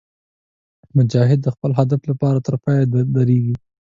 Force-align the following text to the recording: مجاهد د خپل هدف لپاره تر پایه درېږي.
مجاهد 0.97 1.39
د 1.43 1.47
خپل 1.55 1.71
هدف 1.79 2.01
لپاره 2.09 2.37
تر 2.47 2.55
پایه 2.63 2.83
درېږي. 3.15 3.55